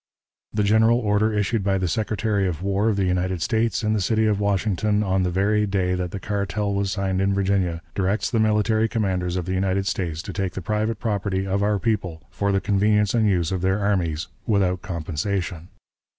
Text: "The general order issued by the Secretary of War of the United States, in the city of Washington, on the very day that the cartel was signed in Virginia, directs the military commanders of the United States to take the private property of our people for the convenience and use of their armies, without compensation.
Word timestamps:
"The 0.51 0.63
general 0.63 0.97
order 0.97 1.31
issued 1.31 1.63
by 1.63 1.77
the 1.77 1.87
Secretary 1.87 2.47
of 2.47 2.63
War 2.63 2.89
of 2.89 2.95
the 2.95 3.05
United 3.05 3.39
States, 3.43 3.83
in 3.83 3.93
the 3.93 4.01
city 4.01 4.25
of 4.25 4.39
Washington, 4.39 5.03
on 5.03 5.21
the 5.21 5.29
very 5.29 5.67
day 5.67 5.93
that 5.93 6.09
the 6.09 6.19
cartel 6.19 6.73
was 6.73 6.91
signed 6.91 7.21
in 7.21 7.35
Virginia, 7.35 7.83
directs 7.93 8.31
the 8.31 8.39
military 8.39 8.89
commanders 8.89 9.35
of 9.35 9.45
the 9.45 9.53
United 9.53 9.85
States 9.85 10.23
to 10.23 10.33
take 10.33 10.53
the 10.53 10.59
private 10.63 10.97
property 10.99 11.45
of 11.45 11.61
our 11.61 11.77
people 11.77 12.23
for 12.31 12.51
the 12.51 12.59
convenience 12.59 13.13
and 13.13 13.29
use 13.29 13.51
of 13.51 13.61
their 13.61 13.77
armies, 13.77 14.27
without 14.47 14.81
compensation. 14.81 15.67